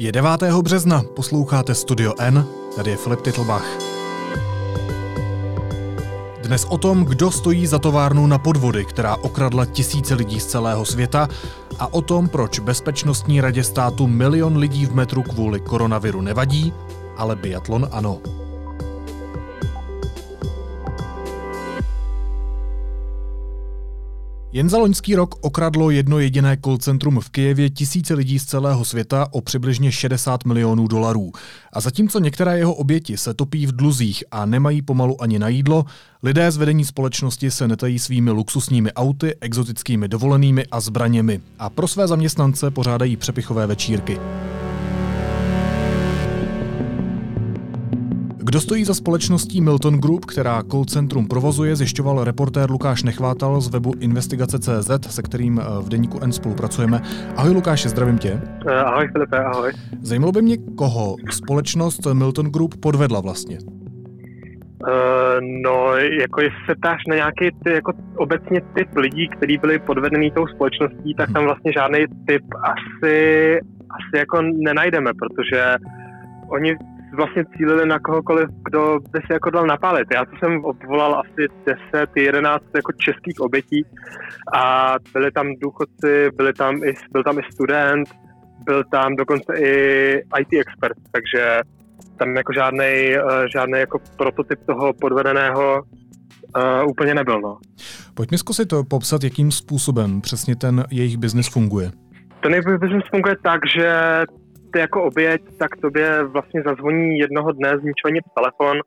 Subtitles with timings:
[0.00, 0.42] Je 9.
[0.62, 3.66] března, posloucháte Studio N, tady je Filip Titlbach.
[6.42, 10.84] Dnes o tom, kdo stojí za továrnou na podvody, která okradla tisíce lidí z celého
[10.84, 11.28] světa
[11.78, 16.72] a o tom, proč Bezpečnostní radě státu milion lidí v metru kvůli koronaviru nevadí,
[17.16, 18.18] ale biatlon ano.
[24.52, 28.84] Jen za loňský rok okradlo jedno jediné call centrum v Kijevě tisíce lidí z celého
[28.84, 31.32] světa o přibližně 60 milionů dolarů.
[31.72, 35.84] A zatímco některé jeho oběti se topí v dluzích a nemají pomalu ani na jídlo,
[36.22, 41.88] lidé z vedení společnosti se netají svými luxusními auty, exotickými dovolenými a zbraněmi a pro
[41.88, 44.20] své zaměstnance pořádají přepichové večírky.
[48.48, 53.68] Kdo stojí za společností Milton Group, která call centrum provozuje, zjišťoval reportér Lukáš Nechvátal z
[53.72, 57.00] webu investigace.cz, se kterým eh, v deníku N spolupracujeme.
[57.36, 58.40] Ahoj Lukáši, zdravím tě.
[58.68, 59.72] Eh, ahoj Filipe, ahoj.
[60.02, 63.58] Zajímalo by mě, koho společnost Milton Group podvedla vlastně?
[63.58, 64.90] Uh,
[65.64, 70.30] no, jako jestli se ptáš na nějaký ty, jako obecně typ lidí, kteří byli podvedený
[70.30, 73.14] tou společností, tak tam vlastně žádný typ asi,
[73.90, 75.76] asi jako nenajdeme, protože
[76.48, 76.76] oni
[77.16, 80.08] vlastně cílili na kohokoliv, kdo by si jako dal napálit.
[80.14, 81.48] Já jsem obvolal asi
[81.94, 83.86] 10, 11 jako českých obětí
[84.54, 88.08] a byli tam důchodci, byli tam i, byl tam i student,
[88.64, 89.72] byl tam dokonce i
[90.40, 91.60] IT expert, takže
[92.18, 95.82] tam jako žádný, eh, žádný jako prototyp toho podvedeného
[96.56, 97.40] uh, úplně nebyl.
[97.40, 97.58] No.
[98.14, 101.90] Pojďme zkusit to popsat, jakým způsobem přesně ten jejich biznis funguje.
[102.42, 103.90] Ten jejich biznis funguje tak, že
[104.72, 108.80] ty jako oběť, tak tobě vlastně zazvoní jednoho dne z ničeho nic telefon,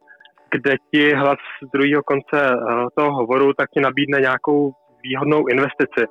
[0.52, 6.04] kde ti hlas z druhého konce eh, toho hovoru tak ti nabídne nějakou výhodnou investici.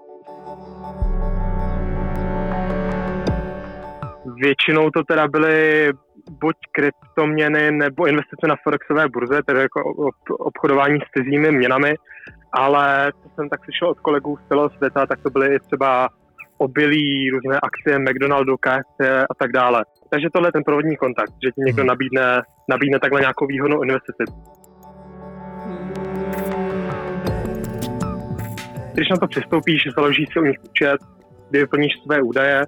[4.42, 5.91] Většinou to teda byly
[6.41, 9.80] buď kryptoměny nebo investice na forexové burze, tedy jako
[10.38, 11.94] obchodování s cizími měnami,
[12.52, 16.08] ale co jsem tak slyšel od kolegů z celého světa, tak to byly i třeba
[16.60, 19.00] obilí, různé akcie McDonaldu, KFC
[19.31, 19.84] a tak dále.
[20.10, 21.88] Takže tohle je ten provodní kontakt, že ti někdo hmm.
[21.88, 24.25] nabídne, nabídne takhle nějakou výhodnou investici.
[28.94, 30.99] Když na to přistoupíš, založíš si u nich účet,
[31.50, 32.66] kdy vyplníš své údaje,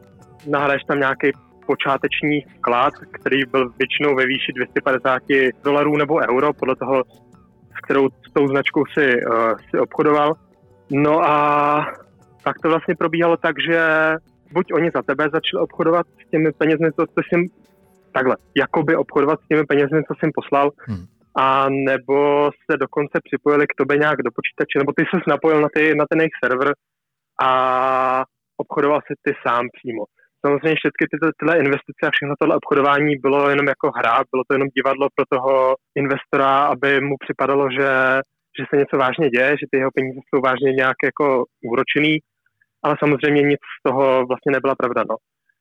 [0.51, 1.31] nahraješ tam nějaký
[1.67, 5.23] počáteční vklad, který byl většinou ve výši 250
[5.65, 7.03] dolarů nebo euro, podle toho,
[7.77, 10.35] s kterou s tou značkou si, uh, si obchodoval.
[10.91, 11.87] No a
[12.45, 13.81] tak to vlastně probíhalo tak, že
[14.53, 17.47] buď oni za tebe začali obchodovat s těmi penězmi, co, jsi
[18.13, 21.05] takhle, jakoby obchodovat s těmi penězmi, co jsem poslal, hmm.
[21.37, 25.69] a nebo se dokonce připojili k tobě nějak do počítače, nebo ty se napojil na,
[25.75, 26.73] ty, na ten jejich server
[27.43, 27.51] a
[28.57, 30.05] obchodoval si ty sám přímo.
[30.47, 34.55] Samozřejmě všechny tyto, tyhle investice a všechno tohle obchodování bylo jenom jako hra, bylo to
[34.55, 37.91] jenom divadlo pro toho investora, aby mu připadalo, že,
[38.57, 42.19] že se něco vážně děje, že ty jeho peníze jsou vážně nějak jako úročený
[42.83, 45.05] ale samozřejmě nic z toho vlastně nebyla pravda.
[45.11, 45.17] No.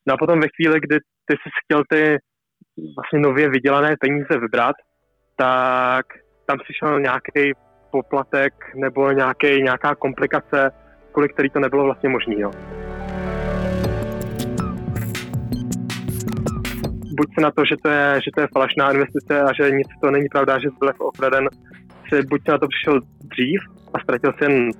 [0.06, 0.96] no a potom ve chvíli, kdy
[1.26, 2.18] ty jsi chtěl ty
[2.96, 4.76] vlastně nově vydělané peníze vybrat,
[5.36, 6.06] tak
[6.46, 7.52] tam přišel nějaký
[7.90, 10.70] poplatek nebo nějaký, nějaká komplikace,
[11.12, 12.34] kvůli který to nebylo vlastně možné.
[12.42, 12.50] No.
[17.18, 19.88] Buď se na to, že to, je, že to je falešná investice a že nic
[20.02, 21.48] to není pravda, že byl jako okraden,
[22.30, 23.60] buď se na to přišel dřív
[23.94, 24.70] a ztratil si jen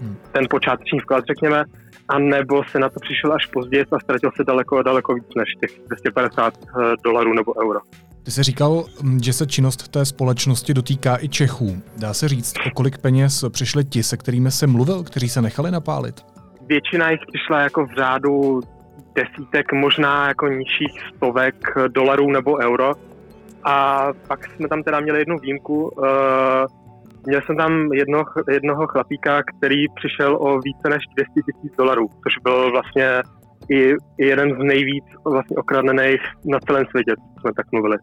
[0.00, 0.16] hmm.
[0.32, 1.64] ten počáteční vklad, řekněme,
[2.10, 5.48] a nebo se na to přišel až později a ztratil se daleko, daleko víc než
[5.60, 7.80] těch 250 eh, dolarů nebo euro.
[8.22, 11.82] Ty jsi říkal, mm, že se činnost té společnosti dotýká i Čechů.
[11.98, 15.70] Dá se říct, o kolik peněz přišli ti, se kterými se mluvil, kteří se nechali
[15.70, 16.24] napálit?
[16.66, 18.60] Většina jich přišla jako v řádu
[19.14, 21.54] desítek, možná jako nižších stovek
[21.88, 22.92] dolarů nebo euro.
[23.64, 26.06] A pak jsme tam teda měli jednu výjimku, uh,
[27.26, 32.32] Měl jsem tam jedno, jednoho chlapíka, který přišel o více než 200 tisíc dolarů, což
[32.42, 33.22] byl vlastně
[33.68, 37.96] i, i jeden z nejvíc vlastně okradnených na celém světě, jsme tak mluvili.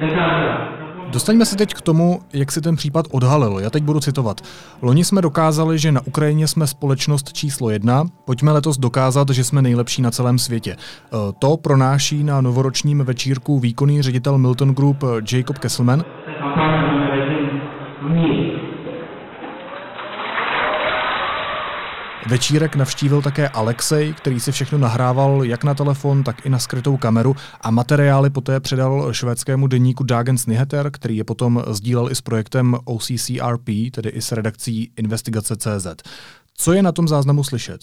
[0.00, 0.77] Já
[1.10, 3.58] Dostaňme se teď k tomu, jak si ten případ odhalil.
[3.58, 4.40] Já teď budu citovat.
[4.82, 8.04] Loni jsme dokázali, že na Ukrajině jsme společnost číslo jedna.
[8.24, 10.72] Pojďme letos dokázat, že jsme nejlepší na celém světě.
[10.72, 10.76] E,
[11.38, 16.04] to pronáší na novoročním večírku výkonný ředitel Milton Group Jacob Kesselman.
[22.26, 26.96] Večírek navštívil také Alexej, který si všechno nahrával jak na telefon, tak i na skrytou
[26.96, 32.20] kameru a materiály poté předal švédskému deníku Dagens Nyheter, který je potom sdílel i s
[32.20, 35.86] projektem OCCRP, tedy i s redakcí Investigace.cz.
[36.54, 37.80] Co je na tom záznamu slyšet?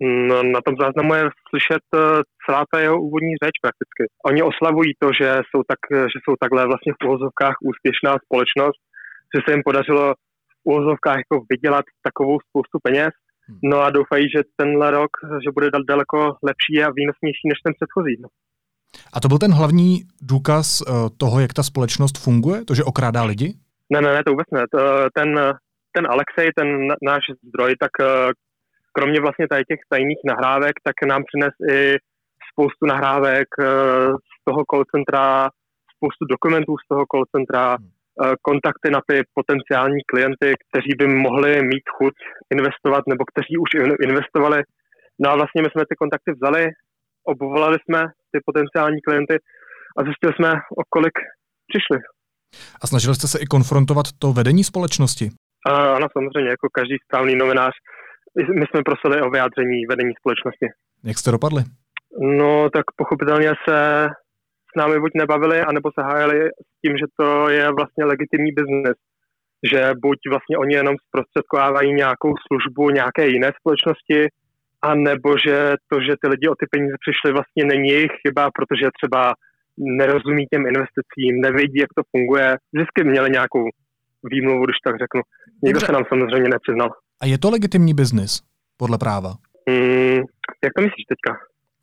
[0.00, 1.98] No, na tom záznamu je slyšet eh,
[2.46, 4.02] celá ta jeho úvodní řeč prakticky.
[4.26, 5.80] Oni oslavují to, že jsou, tak,
[6.12, 8.80] že jsou takhle vlastně v úvozovkách úspěšná společnost,
[9.32, 10.14] že se jim podařilo
[10.60, 13.12] v úvozovkách jako vydělat takovou spoustu peněz.
[13.62, 15.10] No a doufají, že tenhle rok,
[15.44, 18.16] že bude daleko lepší a výnosnější než ten předchozí.
[18.20, 18.28] No.
[19.12, 22.64] A to byl ten hlavní důkaz uh, toho, jak ta společnost funguje?
[22.64, 23.54] To, že okrádá lidi?
[23.92, 24.64] Ne, ne, ne, to vůbec ne.
[25.14, 25.54] Ten,
[25.92, 26.68] ten Alexej, ten
[27.02, 28.06] náš zdroj, tak uh,
[28.92, 31.96] kromě vlastně tady těch tajných nahrávek, tak nám přines i
[32.52, 33.66] spoustu nahrávek uh,
[34.16, 35.50] z toho call centra,
[35.96, 37.88] spoustu dokumentů z toho call centra, hmm.
[38.42, 42.14] Kontakty na ty potenciální klienty, kteří by mohli mít chuť
[42.56, 43.70] investovat nebo kteří už
[44.08, 44.58] investovali.
[45.22, 46.62] No a vlastně my jsme ty kontakty vzali,
[47.32, 48.00] obvolali jsme
[48.32, 49.36] ty potenciální klienty
[49.96, 51.16] a zjistili jsme, o kolik
[51.70, 51.98] přišli.
[52.82, 55.26] A snažili jste se i konfrontovat to vedení společnosti?
[55.66, 57.74] A, ano, samozřejmě, jako každý správný novinář.
[58.60, 60.66] My jsme prosili o vyjádření vedení společnosti.
[61.04, 61.62] Jak jste dopadli?
[62.40, 64.08] No, tak pochopitelně se
[64.76, 66.38] s námi buď nebavili, anebo se hájili
[66.68, 68.96] s tím, že to je vlastně legitimní biznes.
[69.70, 74.20] Že buď vlastně oni jenom zprostředkovávají nějakou službu nějaké jiné společnosti,
[74.82, 75.56] a nebo že
[75.90, 79.34] to, že ty lidi o ty peníze přišli, vlastně není jejich chyba, protože třeba
[79.78, 82.56] nerozumí těm investicím, nevědí, jak to funguje.
[82.74, 83.64] Vždycky měli nějakou
[84.32, 85.20] výmluvu, když tak řeknu.
[85.64, 86.90] Nikdo se nám samozřejmě nepřiznal.
[87.22, 88.32] A je to legitimní biznis
[88.76, 89.30] podle práva?
[89.70, 90.20] Mm,
[90.64, 91.30] jak to myslíš teďka?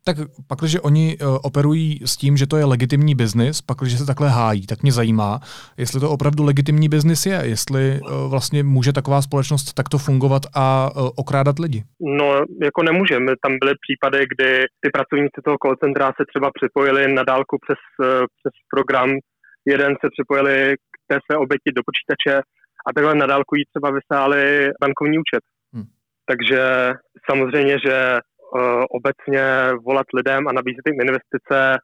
[0.06, 0.16] Tak
[0.48, 4.06] pak, když oni uh, operují s tím, že to je legitimní biznis, pak, když se
[4.06, 5.40] takhle hájí, tak mě zajímá,
[5.78, 10.90] jestli to opravdu legitimní biznis je, jestli uh, vlastně může taková společnost takto fungovat a
[10.90, 11.84] uh, okrádat lidi.
[12.00, 13.14] No, jako nemůže.
[13.42, 17.80] Tam byly případy, kdy ty pracovníci toho call centra se třeba připojili na dálku přes,
[18.38, 19.10] přes program.
[19.66, 22.34] Jeden se připojili k té své oběti do počítače
[22.86, 25.42] a takhle na dálku jí třeba vysáli bankovní účet.
[25.74, 25.88] Hmm.
[26.30, 26.60] Takže
[27.30, 28.33] samozřejmě, že Eh,
[28.90, 29.44] obecně
[29.86, 31.78] volat lidem a nabízet jim investice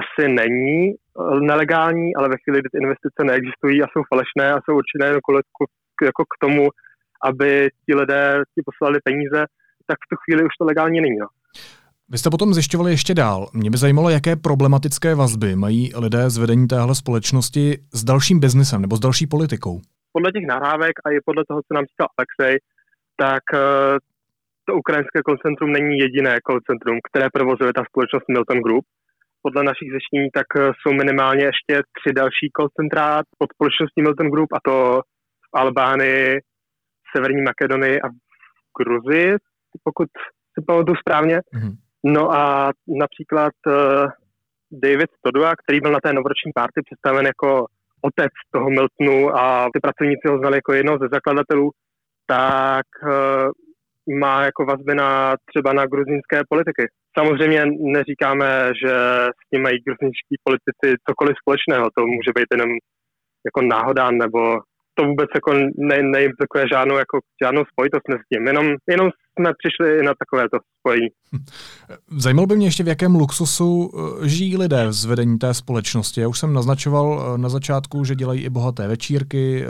[0.00, 4.60] asi není eh, nelegální, ale ve chvíli, kdy ty investice neexistují a jsou falešné a
[4.60, 5.06] jsou určené
[6.04, 6.68] jako k tomu,
[7.24, 9.40] aby ti lidé ti poslali peníze,
[9.86, 11.18] tak v tu chvíli už to legální není.
[11.18, 11.26] No.
[12.08, 13.48] Vy jste potom zjišťovali ještě dál.
[13.52, 18.82] Mě by zajímalo, jaké problematické vazby mají lidé z vedení téhle společnosti s dalším biznesem
[18.82, 19.80] nebo s další politikou.
[20.12, 22.58] Podle těch nahrávek a i podle toho, co nám říkal Alexej,
[23.16, 23.98] tak eh,
[24.66, 28.84] to ukrajinské koncentrum není jediné koncentrum, které provozuje ta společnost Milton Group.
[29.42, 34.50] Podle našich zjištění tak eh, jsou minimálně ještě tři další koncentrá pod společností Milton Group,
[34.52, 35.00] a to
[35.46, 36.40] v Albánii,
[37.16, 38.16] Severní Makedonii a v
[38.78, 39.36] Gruzii,
[39.84, 40.08] pokud
[40.52, 41.36] si pamatuju správně.
[41.38, 41.74] Mm-hmm.
[42.04, 43.74] No a například uh,
[44.72, 47.66] David Todua, který byl na té novoroční party představen jako
[48.02, 51.70] otec toho Miltonu a ty pracovníci ho znali jako jednoho ze zakladatelů,
[52.26, 53.50] tak uh,
[54.20, 56.84] má jako vazby na třeba na gruzínské politiky.
[57.18, 57.62] Samozřejmě
[57.96, 58.94] neříkáme, že
[59.38, 62.70] s tím mají gruzínští politici cokoliv společného, to může být jenom
[63.48, 64.40] jako náhoda, nebo
[64.94, 68.46] to vůbec jako ne, neimplikuje žádnou, jako, žádnou spojitost mezi tím.
[68.46, 71.08] Jenom, jenom jsme přišli na takovéto spojení.
[72.18, 76.20] Zajímalo by mě ještě, v jakém luxusu eh, žijí lidé z vedení té společnosti.
[76.20, 79.68] Já už jsem naznačoval eh, na začátku, že dělají i bohaté večírky, eh,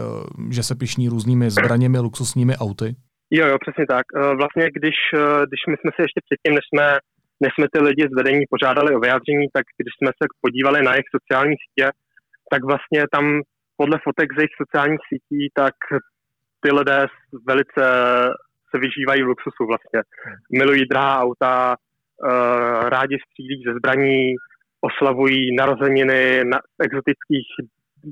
[0.51, 2.97] že se pišní různými zbraněmi, luxusními auty.
[3.31, 4.07] Jo, jo, přesně tak.
[4.17, 6.87] Eh, vlastně, když, eh, když my jsme se ještě předtím, než jsme,
[7.45, 10.93] než jsme ty lidi z vedení požádali o vyjádření, tak když jsme se podívali na
[10.93, 11.87] jejich sociální sítě,
[12.51, 13.25] tak vlastně tam
[13.77, 15.75] podle fotek z jejich sociálních sítí, tak
[16.61, 17.07] ty lidé
[17.47, 17.85] velice
[18.71, 20.01] se vyžívají v luxusu vlastně.
[20.53, 24.35] Milují drahá auta, uh, rádi střílí ze zbraní,
[24.81, 27.49] oslavují narozeniny na exotických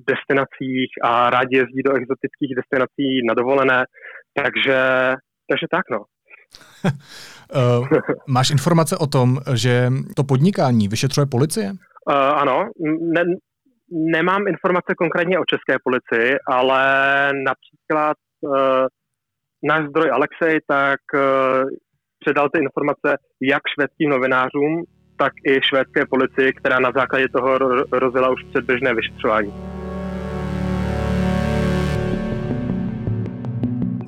[0.08, 3.84] destinacích a rádi jezdí do exotických destinací na dovolené.
[4.34, 4.78] Takže,
[5.50, 5.98] takže tak, no.
[6.84, 7.88] uh,
[8.28, 11.66] máš informace o tom, že to podnikání vyšetřuje policie?
[11.70, 12.70] Uh, ano,
[13.00, 13.22] ne,
[14.12, 16.82] nemám informace konkrétně o české policii, ale
[17.32, 18.86] například uh,
[19.62, 21.20] náš zdroj Alexej tak uh,
[22.24, 23.08] předal ty informace
[23.40, 24.84] jak švédským novinářům,
[25.16, 27.58] tak i švédské policii, která na základě toho
[27.92, 29.81] rozjela už předběžné vyšetřování.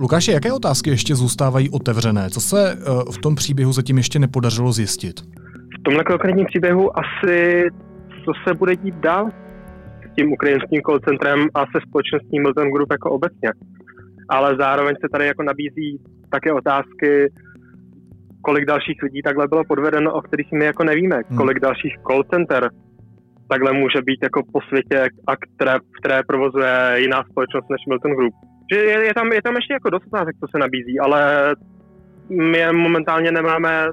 [0.05, 2.31] Lukáši, jaké otázky ještě zůstávají otevřené?
[2.31, 2.77] Co se eh,
[3.13, 5.21] v tom příběhu zatím ještě nepodařilo zjistit?
[5.79, 7.65] V tomhle konkrétním příběhu asi,
[8.25, 9.29] co se bude dít dál
[10.11, 13.51] s tím ukrajinským call centrem a se společností Milton Group jako obecně.
[14.29, 17.33] Ale zároveň se tady jako nabízí také otázky,
[18.41, 21.39] kolik dalších lidí takhle bylo podvedeno, o kterých my jako nevíme, hmm.
[21.39, 22.71] kolik dalších call center
[23.49, 28.35] takhle může být jako po světě, a které, které provozuje jiná společnost než Milton Group
[28.73, 31.55] že je, je, tam, je tam ještě jako dost otázek, co se nabízí, ale
[32.29, 33.89] my je momentálně nemáme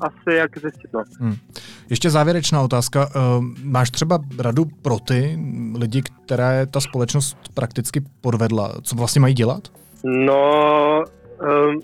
[0.00, 0.92] asi jak zjistit.
[0.92, 1.02] No.
[1.20, 1.34] Hmm.
[1.90, 3.06] Ještě závěrečná otázka.
[3.06, 5.38] Uh, máš třeba radu pro ty
[5.78, 8.72] lidi, které ta společnost prakticky podvedla?
[8.82, 9.68] Co vlastně mají dělat?
[10.04, 11.04] No,
[11.68, 11.80] um,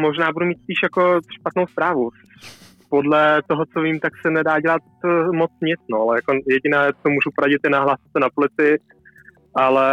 [0.00, 2.10] možná budu mít spíš jako špatnou zprávu.
[2.88, 6.92] Podle toho, co vím, tak se nedá dělat eh, moc nic, no, ale jako jediné,
[7.02, 8.78] co můžu poradit, je nahlásit se na policii,
[9.56, 9.86] ale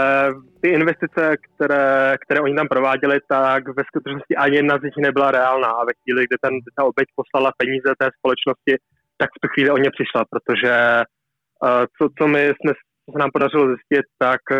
[0.62, 5.32] ty investice, které, které oni tam prováděli, tak ve skutečnosti ani jedna z nich nebyla
[5.32, 5.68] reálná.
[5.68, 8.74] A ve chvíli, kdy ten, ta oběť poslala peníze té společnosti,
[9.18, 12.72] tak v tu chvíli o ně přišla, protože uh, co, co, my jsme,
[13.03, 14.60] co se nám podařilo zjistit, tak uh,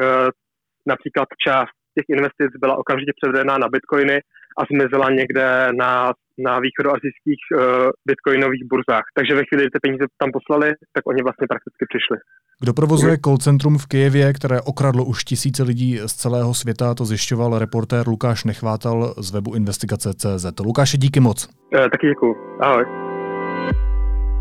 [0.88, 4.18] například část těch investic byla okamžitě převedena na bitcoiny
[4.60, 5.46] a zmizela někde
[5.80, 6.14] na,
[6.48, 7.62] na východoazijských uh,
[8.08, 9.06] bitcoinových burzách.
[9.18, 12.18] Takže ve chvíli, kdy ty peníze tam poslali, tak oni vlastně prakticky přišli.
[12.64, 17.06] Kdo provozuje call centrum v Kijevě, které okradlo už tisíce lidí z celého světa, to
[17.06, 20.46] zjišťoval reportér Lukáš Nechvátal z webu investigace.cz.
[20.66, 21.50] Lukáše, díky moc.
[21.76, 22.36] E, taky děkuji.
[22.62, 22.86] Ahoj.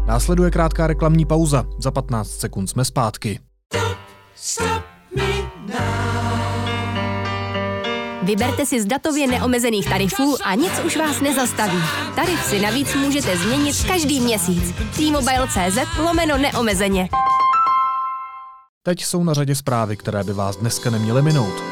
[0.06, 1.64] Následuje krátká reklamní pauza.
[1.78, 3.38] Za 15 sekund jsme zpátky.
[4.34, 4.79] Stop me
[8.30, 11.78] Vyberte si z datově neomezených tarifů a nic už vás nezastaví.
[12.14, 14.74] Tarif si navíc můžete změnit každý měsíc.
[14.96, 17.08] T-Mobile.cz lomeno neomezeně.
[18.82, 21.62] Teď jsou na řadě zprávy, které by vás dneska neměly minout.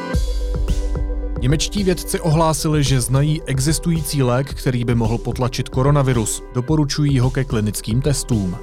[1.41, 6.43] Němečtí vědci ohlásili, že znají existující lék, který by mohl potlačit koronavirus.
[6.53, 8.57] Doporučují ho ke klinickým testům.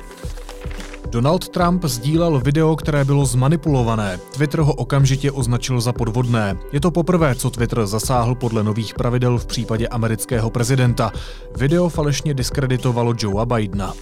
[1.10, 4.18] Donald Trump sdílel video, které bylo zmanipulované.
[4.34, 6.58] Twitter ho okamžitě označil za podvodné.
[6.72, 11.12] Je to poprvé, co Twitter zasáhl podle nových pravidel v případě amerického prezidenta.
[11.56, 13.94] Video falešně diskreditovalo Joea Bidena.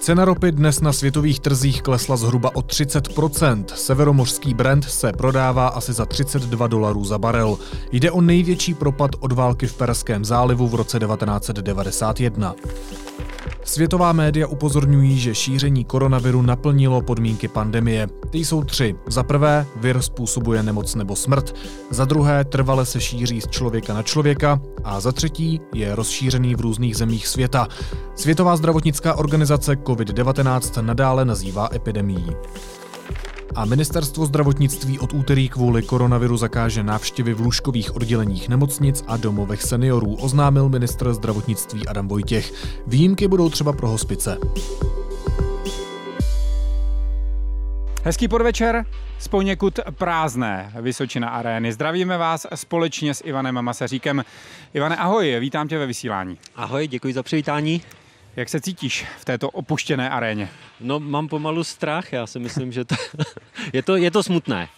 [0.00, 3.64] Cena ropy dnes na světových trzích klesla zhruba o 30%.
[3.74, 7.58] Severomořský Brent se prodává asi za 32 dolarů za barel.
[7.92, 12.54] Jde o největší propad od války v Perském zálivu v roce 1991.
[13.64, 18.08] Světová média upozorňují, že šíření koronaviru naplnilo podmínky pandemie.
[18.30, 18.94] Ty jsou tři.
[19.06, 21.54] Za prvé, vir způsobuje nemoc nebo smrt.
[21.90, 24.60] Za druhé, trvale se šíří z člověka na člověka.
[24.84, 27.68] A za třetí, je rozšířený v různých zemích světa.
[28.14, 32.26] Světová zdravotnická organizace COVID-19 nadále nazývá epidemií.
[33.54, 39.62] A ministerstvo zdravotnictví od úterý kvůli koronaviru zakáže návštěvy v lůžkových odděleních nemocnic a domovech
[39.62, 42.52] seniorů, oznámil ministr zdravotnictví Adam Vojtěch.
[42.86, 44.38] Výjimky budou třeba pro hospice.
[48.04, 48.84] Hezký podvečer
[49.18, 51.72] z poněkud prázdné Vysočina arény.
[51.72, 54.24] Zdravíme vás společně s Ivanem Masaříkem.
[54.74, 56.38] Ivane, ahoj, vítám tě ve vysílání.
[56.56, 57.82] Ahoj, děkuji za přivítání.
[58.36, 60.48] Jak se cítíš v této opuštěné aréně?
[60.80, 62.94] No, mám pomalu strach, já si myslím, že to,
[63.72, 64.68] je, to, je to smutné.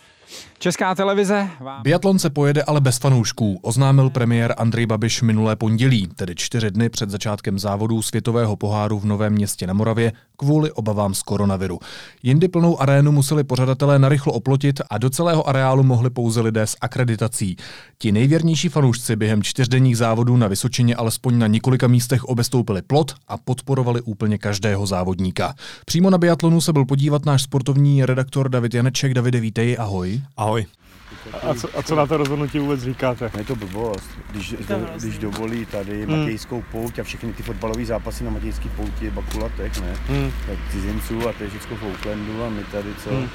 [0.58, 1.82] Česká televize vám...
[1.82, 6.88] Biatlon se pojede ale bez fanoušků, oznámil premiér Andrej Babiš minulé pondělí, tedy čtyři dny
[6.88, 11.78] před začátkem závodů světového poháru v Novém městě na Moravě kvůli obavám z koronaviru.
[12.22, 16.76] Jindy plnou arénu museli pořadatelé narychlo oplotit a do celého areálu mohli pouze lidé s
[16.80, 17.56] akreditací.
[17.98, 23.36] Ti nejvěrnější fanoušci během čtyřdenních závodů na Vysočině alespoň na několika místech obestoupili plot a
[23.36, 25.54] podporovali úplně každého závodníka.
[25.86, 29.14] Přímo na biatlonu se byl podívat náš sportovní redaktor David Janeček.
[29.14, 30.22] Davide, vítej, ahoj.
[30.36, 30.66] Ahoj.
[31.42, 33.30] A co, a co na to rozhodnutí vůbec říkáte?
[33.38, 34.10] Je to blbost.
[34.30, 36.18] Když, do, když dovolí tady hmm.
[36.18, 39.96] Matějskou pouť a všechny ty fotbalové zápasy na Matějský pouti, Bakulatech, ne?
[40.06, 40.30] Hmm.
[40.46, 43.10] Tak cizinců a to je všechno v Oaklandu a my tady co?
[43.10, 43.28] Hmm.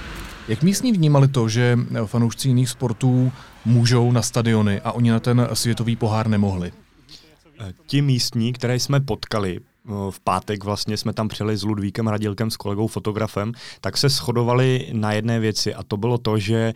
[0.48, 3.32] Jak místní vnímali to, že fanoušci jiných sportů
[3.66, 6.72] můžou na stadiony a oni na ten světový pohár nemohli?
[7.86, 12.58] Ti místní, které jsme potkali, v pátek vlastně jsme tam přijeli s Ludvíkem Radilkem, s
[12.58, 16.74] kolegou fotografem, tak se shodovali na jedné věci a to bylo to, že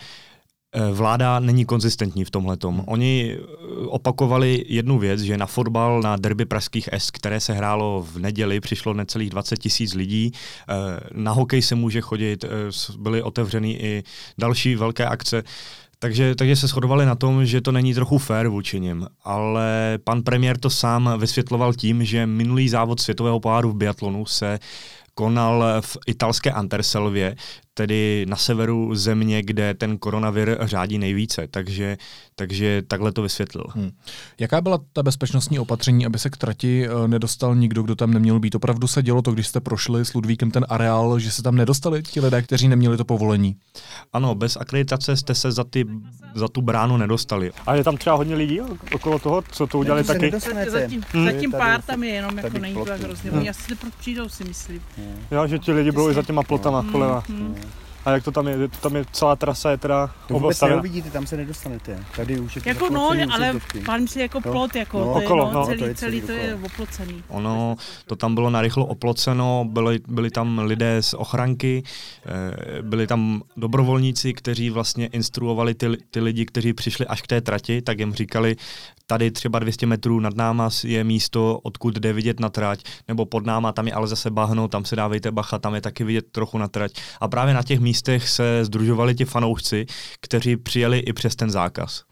[0.76, 2.58] eh, vláda není konzistentní v tomhle.
[2.86, 3.46] Oni eh,
[3.88, 8.60] opakovali jednu věc, že na fotbal, na derby pražských S, které se hrálo v neděli,
[8.60, 10.32] přišlo necelých 20 tisíc lidí.
[10.34, 10.74] Eh,
[11.14, 12.46] na hokej se může chodit,
[12.98, 14.04] byly otevřeny i
[14.38, 15.44] další velké akce.
[16.04, 20.24] Takže, takže se shodovali na tom, že to není trochu fair vůči nim, ale pan
[20.24, 24.60] premiér to sám vysvětloval tím, že minulý závod světového poháru v biatlonu se
[25.14, 27.36] konal v italské Anterselvě,
[27.74, 31.48] tedy na severu země, kde ten koronavir řádí nejvíce.
[31.48, 31.98] Takže,
[32.36, 33.64] takže takhle to vysvětlil.
[33.70, 33.92] Hmm.
[34.40, 38.40] Jaká byla ta bezpečnostní opatření, aby se k trati eh, nedostal nikdo, kdo tam neměl
[38.40, 38.56] být?
[38.56, 42.04] Opravdu se dělo to, když jste prošli s Ludvíkem ten areál, že se tam nedostali
[42.04, 43.56] ti lidé, kteří neměli to povolení?
[44.14, 45.86] Ano, bez akreditace jste se za, ty,
[46.36, 47.52] za tu bránu nedostali.
[47.68, 48.62] A je tam třeba hodně lidí
[48.96, 50.32] okolo toho, co to udělali taky?
[50.68, 51.26] Zatím, hmm.
[51.26, 53.30] zatím pár tam je, jenom jako není to tak hrozně.
[53.30, 53.40] Hmm.
[53.40, 54.82] Oni asi přijdou, si myslím.
[55.32, 56.92] Jo, že ti lidi budou i za těma plotama hmm.
[56.92, 57.24] koleva.
[57.30, 57.56] Hmm.
[58.06, 58.68] A jak to tam je?
[58.68, 62.00] Tam je celá trasa je teda To vůbec neuvidíte, tam se nedostanete.
[62.16, 63.54] Tady už je to Jako no, ale
[63.86, 64.52] pan si jako No.
[64.52, 66.56] plot, jako No, to je, okolo, no, no, celý, to je celý celý to je
[66.56, 67.24] oplocený.
[67.28, 71.84] Ono, to tam bylo narychlo oploceno, byli, byli tam lidé z ochranky,
[72.26, 77.42] eh, byli tam dobrovolníci, kteří vlastně instruovali ty, ty lidi, kteří přišli až k té
[77.42, 78.56] trati, tak jim říkali,
[79.08, 83.46] tady třeba 200 metrů nad náma je místo, odkud jde vidět na trať, nebo pod
[83.46, 86.58] náma, tam je ale zase bahno, tam se dávejte bacha, tam je taky vidět trochu
[86.58, 86.92] na trať.
[87.22, 87.93] A právě na těch místech
[88.30, 89.86] se združovali ti fanoušci,
[90.20, 92.04] kteří přijeli i přes ten zákaz.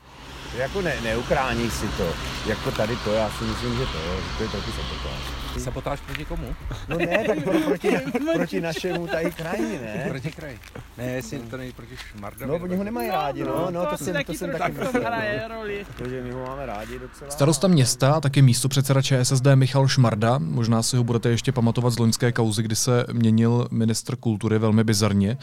[0.58, 2.08] Jako ne, neukrání si to.
[2.46, 3.98] Jako tady to, já si myslím, že to,
[4.38, 5.41] to je trochu sabotáž.
[5.58, 6.55] Sabotáž proti komu?
[6.88, 7.91] No ne, tak pro, proti,
[8.36, 10.05] proti našemu tady kraji, ne?
[10.10, 10.60] Proti kraji.
[10.98, 12.51] Ne, jestli to není proti Šmardovi.
[12.51, 15.03] No, oni ho nemají rádi, no, no, to, jsem, to taky jsem taky myslel.
[15.03, 15.55] hraje no.
[15.55, 15.86] roli.
[15.98, 17.31] Protože my ho máme rádi docela.
[17.31, 22.00] Starosta města a taky místopředseda ČSSD Michal Šmarda, možná si ho budete ještě pamatovat z
[22.00, 25.38] loňské kauzy, kdy se měnil ministr kultury velmi bizarně.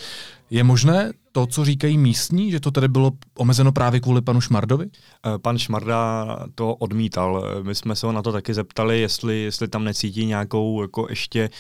[0.51, 4.87] Je možné to, co říkají místní, že to tedy bylo omezeno právě kvůli panu Šmardovi?
[4.87, 7.45] Eh, Pan Šmarda to odmítal.
[7.61, 11.07] Eh, My jsme se ho na to taky zeptali, jestli, jestli tam necítí nějakou jako
[11.11, 11.51] ještě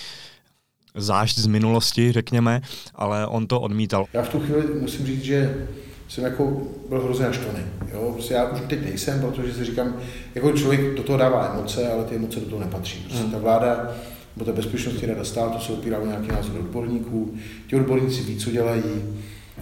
[0.94, 2.60] zášť z minulosti, řekněme,
[2.94, 4.06] ale on to odmítal.
[4.12, 5.66] Já v tu chvíli musím říct, že
[6.08, 7.58] jsem jako byl hrozně naštvaný.
[7.92, 8.10] Jo?
[8.12, 9.94] Prostě já už teď nejsem, protože si říkám,
[10.34, 12.98] jako člověk do toho dává emoce, ale ty emoce do toho nepatří.
[12.98, 13.90] Prostě ta vláda
[14.38, 17.34] nebo ta bezpečnostní rada státu se opírá o nějaký názor odborníků,
[17.66, 18.82] ti odborníci ví, co dělají,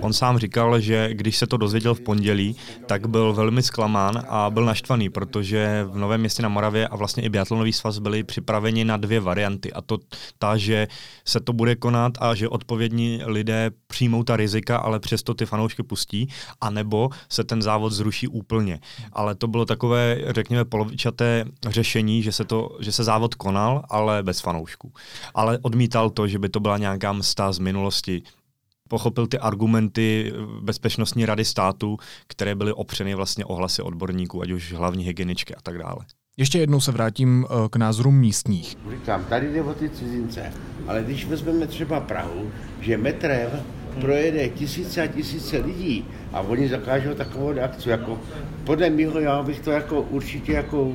[0.01, 4.51] On sám říkal, že když se to dozvěděl v pondělí, tak byl velmi zklamán a
[4.51, 8.85] byl naštvaný, protože v Novém městě na Moravě a vlastně i Biatlonový svaz byli připraveni
[8.85, 9.73] na dvě varianty.
[9.73, 9.99] A to
[10.39, 10.87] ta, že
[11.25, 15.83] se to bude konat a že odpovědní lidé přijmou ta rizika, ale přesto ty fanoušky
[15.83, 16.29] pustí,
[16.61, 18.81] anebo se ten závod zruší úplně.
[19.13, 24.23] Ale to bylo takové, řekněme, polovičaté řešení, že se, to, že se závod konal, ale
[24.23, 24.93] bez fanoušků.
[25.35, 28.23] Ale odmítal to, že by to byla nějaká msta z minulosti
[28.89, 34.73] pochopil ty argumenty Bezpečnostní rady státu, které byly opřeny vlastně o hlasy odborníků, ať už
[34.73, 35.99] hlavní hygieničky a tak dále.
[36.39, 38.77] Ještě jednou se vrátím eh, k názorům místních.
[38.91, 40.53] Říkám, tady jde o ty cizince,
[40.87, 43.51] ale když vezmeme třeba Prahu, že metrem
[44.01, 48.19] projede tisíce a tisíce lidí a oni zakážou takovou akci, jako
[48.65, 50.93] podle mého já bych to jako určitě jako,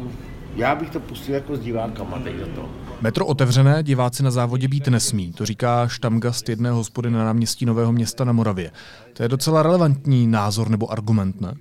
[0.56, 2.70] já bych to pustil jako s divákama teď do toho.
[3.02, 7.92] Metro otevřené diváci na závodě být nesmí, to říká štamgast jedné hospody na náměstí Nového
[7.92, 8.72] města na Moravě.
[9.14, 11.54] To je docela relevantní názor nebo argument, ne?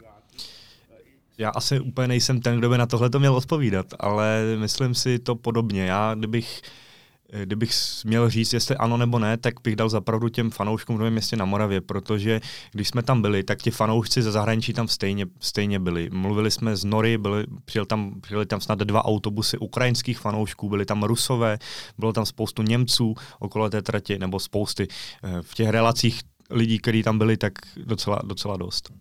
[1.39, 5.19] Já asi úplně nejsem ten, kdo by na tohle to měl odpovídat, ale myslím si
[5.19, 5.85] to podobně.
[5.85, 6.63] Já, kdybych
[7.45, 7.73] Kdybych
[8.05, 11.37] měl říct, jestli ano nebo ne, tak bych dal zapravdu těm fanouškům v Novém městě
[11.37, 12.41] na Moravě, protože
[12.73, 16.11] když jsme tam byli, tak ti fanoušci ze zahraničí tam stejně, stejně byli.
[16.13, 20.87] Mluvili jsme z Nory, byli, přijel tam, přijeli tam snad dva autobusy ukrajinských fanoušků, byli
[20.87, 21.59] tam Rusové,
[21.99, 24.89] bylo tam spoustu Němců okolo té trati, nebo spousty.
[25.43, 28.93] V těch relacích lidí, kteří tam byli, tak docela, docela dost.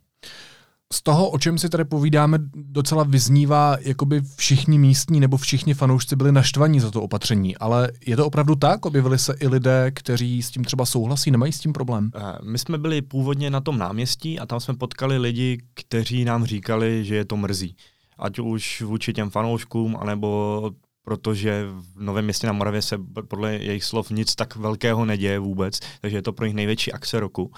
[0.93, 6.15] Z toho, o čem si tady povídáme, docela vyznívá, jakoby všichni místní nebo všichni fanoušci
[6.15, 8.86] byli naštvaní za to opatření, ale je to opravdu tak?
[8.86, 12.12] Objevili se i lidé, kteří s tím třeba souhlasí, nemají s tím problém?
[12.43, 17.06] My jsme byli původně na tom náměstí a tam jsme potkali lidi, kteří nám říkali,
[17.06, 17.75] že je to mrzí.
[18.17, 20.71] Ať už vůči těm fanouškům, anebo
[21.04, 22.97] protože v Novém městě na Moravě se
[23.28, 27.19] podle jejich slov nic tak velkého neděje vůbec, takže je to pro nich největší akce
[27.19, 27.52] roku.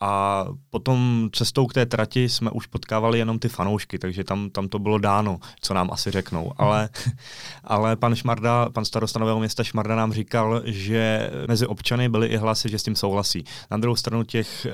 [0.00, 4.68] A potom cestou k té trati jsme už potkávali jenom ty fanoušky, takže tam, tam
[4.68, 6.52] to bylo dáno, co nám asi řeknou.
[6.56, 6.88] Ale,
[7.64, 12.36] ale pan Šmarda, pan starosta Nového města Šmarda nám říkal, že mezi občany byly i
[12.36, 13.44] hlasy, že s tím souhlasí.
[13.70, 14.66] Na druhou stranu těch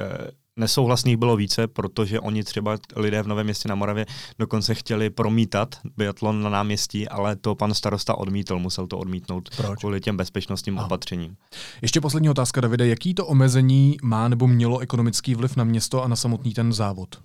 [0.59, 4.07] Nesouhlasných bylo více, protože oni třeba lidé v Novém městě na Moravě
[4.39, 9.81] dokonce chtěli promítat biatlon na náměstí, ale to pan starosta odmítl, musel to odmítnout Proč?
[9.81, 10.87] kvůli těm bezpečnostním Aha.
[10.87, 11.37] opatřením.
[11.83, 12.87] Ještě poslední otázka, Davide.
[12.87, 17.23] Jaký to omezení má nebo mělo ekonomický vliv na město a na samotný ten závod?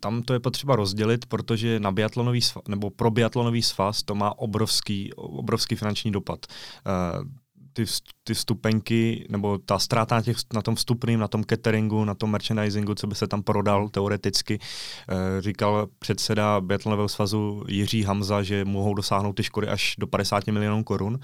[0.00, 4.38] Tam to je potřeba rozdělit, protože na biatlonový svaz, nebo pro biatlonový svaz to má
[4.38, 6.46] obrovský, obrovský finanční dopad.
[7.20, 7.26] Uh,
[7.76, 7.84] ty,
[8.24, 12.30] ty vstupenky, nebo ta ztráta na, těch, na tom vstupným, na tom cateringu, na tom
[12.30, 14.58] merchandisingu, co by se tam prodal teoreticky.
[14.58, 20.46] E, říkal předseda Biatlonového svazu Jiří Hamza, že mohou dosáhnout ty škody až do 50
[20.46, 21.18] milionů korun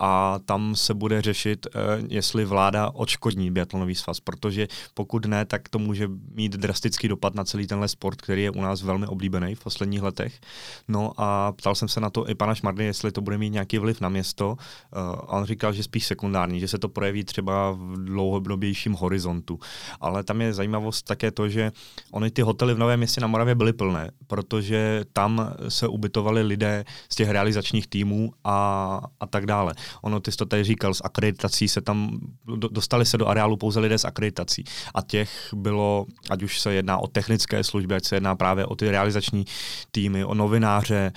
[0.00, 1.70] a tam se bude řešit, e,
[2.08, 7.44] jestli vláda odškodní biatlonový svaz, protože pokud ne, tak to může mít drastický dopad na
[7.44, 10.40] celý tenhle sport, který je u nás velmi oblíbený v posledních letech.
[10.88, 13.78] No a ptal jsem se na to i pana Šmardy, jestli to bude mít nějaký
[13.78, 14.56] vliv na město.
[14.92, 19.58] A on říkal, že spíš sekundární, že se to projeví třeba v dlouhodobějším horizontu.
[20.00, 21.72] Ale tam je zajímavost také to, že
[22.12, 26.84] ony ty hotely v Novém městě na Moravě byly plné, protože tam se ubytovali lidé
[27.08, 29.74] z těch realizačních týmů a, a tak dále.
[30.02, 32.18] Ono, ty jsi to tady říkal, z akreditací se tam,
[32.56, 34.64] dostali se do areálu pouze lidé z akreditací.
[34.94, 38.76] A těch bylo, ať už se jedná o technické služby, ať se jedná právě o
[38.76, 39.44] ty realizační
[39.90, 41.12] týmy, o novináře,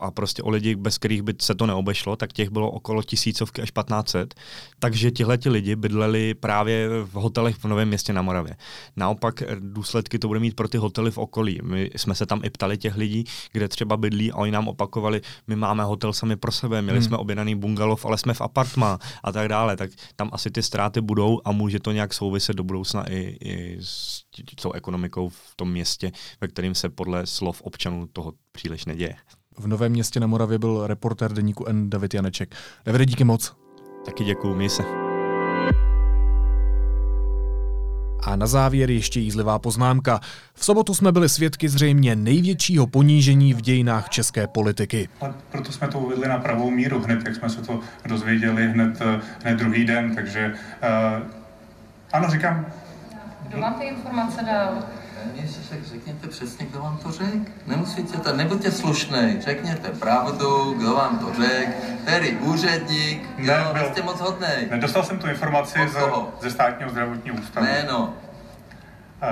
[0.00, 3.62] a prostě o lidi, bez kterých by se to neobešlo, tak těch bylo okolo tisícovky
[3.62, 4.34] až 1500.
[4.78, 8.56] Takže tihle lidi bydleli právě v hotelech v Novém městě na Moravě.
[8.96, 11.60] Naopak důsledky to bude mít pro ty hotely v okolí.
[11.62, 15.20] My jsme se tam i ptali těch lidí, kde třeba bydlí a oni nám opakovali,
[15.46, 17.08] my máme hotel sami pro sebe, měli hmm.
[17.08, 19.76] jsme objednaný bungalov, ale jsme v apartma a tak dále.
[19.76, 23.78] Tak tam asi ty ztráty budou a může to nějak souviset do budoucna i, i
[23.80, 24.24] s
[24.62, 29.16] tou ekonomikou v tom městě, ve kterým se podle slov občanů toho příliš neděje.
[29.58, 32.54] V Novém městě na Moravě byl reportér deníku N David Janeček.
[32.84, 33.56] Davide, díky moc.
[34.04, 34.82] Taky děkuju, měj se.
[38.22, 40.20] A na závěr ještě jízlivá poznámka.
[40.54, 45.08] V sobotu jsme byli svědky zřejmě největšího ponížení v dějinách české politiky.
[45.20, 49.02] A proto jsme to uvedli na pravou míru hned, jak jsme se to dozvěděli hned,
[49.44, 50.14] hned druhý den.
[50.14, 51.26] Takže uh,
[52.12, 52.66] ano, říkám.
[53.48, 54.82] Kdo vám ty informace dal?
[55.34, 57.38] Ježišek, řekněte přesně, kdo vám to řekl.
[57.66, 63.86] Nemusíte to, nebuďte slušný, řekněte pravdu, kdo vám to řekl, který úředník, ne, jo, byl,
[63.86, 64.46] jste moc hodný.
[64.70, 65.96] Nedostal jsem tu informaci z,
[66.42, 67.66] ze státního zdravotního ústavu.
[67.66, 68.14] Jméno.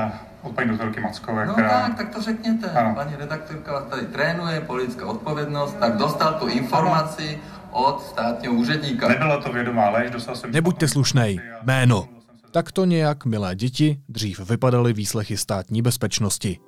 [0.05, 0.11] Uh,
[0.42, 1.68] od paní doktorky Mackové, No která...
[1.81, 2.70] tak, tak to řekněte.
[2.70, 2.94] Ano.
[2.94, 7.40] Paní redaktorka vás tady trénuje, politická odpovědnost, tak dostal tu informaci
[7.73, 7.85] ano.
[7.85, 9.09] od státního úředníka.
[9.09, 10.53] Nebyla to vědomá lež, dostal jsem...
[10.53, 11.40] Nebuďte slušnej.
[11.62, 12.13] Jméno.
[12.54, 16.58] Tak to nějak, milé děti, dřív vypadaly výslechy státní bezpečnosti.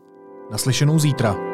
[0.51, 1.46] Naslyšenou zítra.